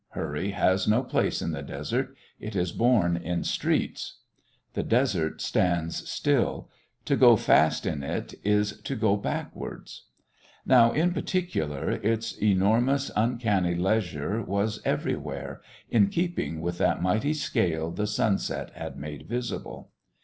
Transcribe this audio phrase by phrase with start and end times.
[0.13, 4.21] Hurry has no place in the desert; it is born in streets.
[4.73, 6.71] The desert stands still;
[7.05, 10.05] to go fast in it is to go backwards.
[10.65, 15.61] Now, in particular, its enormous, uncanny leisure was everywhere
[15.91, 19.91] in keeping with that mighty scale the sunset had made visible.